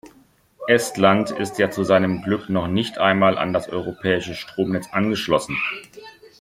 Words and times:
Estland 0.67 1.29
ist 1.29 1.59
ja 1.59 1.69
zu 1.69 1.83
seinem 1.83 2.23
Glück 2.23 2.49
noch 2.49 2.65
nicht 2.65 2.97
einmal 2.97 3.37
an 3.37 3.53
das 3.53 3.69
europäische 3.69 4.33
Stromnetz 4.33 4.87
angeschlossen. 4.91 5.55